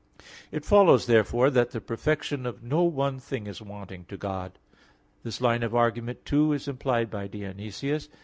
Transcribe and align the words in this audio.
It 0.51 0.65
follows 0.65 1.05
therefore 1.05 1.51
that 1.51 1.69
the 1.69 1.79
perfection 1.79 2.47
of 2.47 2.63
no 2.63 2.81
one 2.81 3.19
thing 3.19 3.45
is 3.45 3.61
wanting 3.61 4.05
to 4.05 4.17
God. 4.17 4.57
This 5.21 5.39
line 5.41 5.61
of 5.61 5.75
argument, 5.75 6.25
too, 6.25 6.53
is 6.53 6.67
implied 6.67 7.11
by 7.11 7.27
Dionysius 7.27 8.07
(Div. 8.07 8.15